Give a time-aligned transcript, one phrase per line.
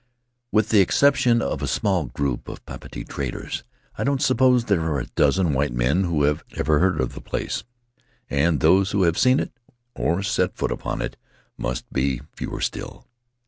[0.51, 3.63] With the exception of a small group of Papeete traders,
[3.99, 7.21] I don't suppose there are a dozen white men who have ever heard of the
[7.21, 7.63] place;
[8.27, 9.51] and those who have seen it
[9.93, 11.17] or set foot upon it
[11.55, 13.05] must be fewer still.